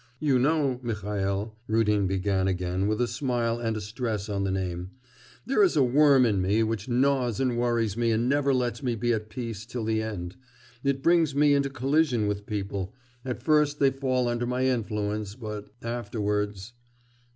[0.19, 4.89] 'You know, Mihail,' Rudin began again with a smile and a stress on the name,
[5.45, 8.95] 'there is a worm in me which gnaws and worries me and never lets me
[8.95, 10.37] be at peace till the end.
[10.83, 15.69] It brings me into collision with people, at first they fall under my influence, but
[15.83, 16.73] afterwards...